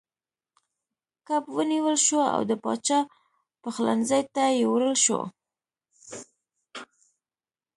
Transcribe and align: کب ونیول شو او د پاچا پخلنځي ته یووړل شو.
کب 1.27 1.43
ونیول 1.57 1.97
شو 2.05 2.19
او 2.33 2.41
د 2.49 2.51
پاچا 2.63 2.99
پخلنځي 3.63 4.21
ته 4.35 4.43
یووړل 4.63 4.95
شو. 5.03 5.19